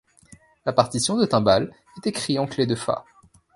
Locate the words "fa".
2.73-3.05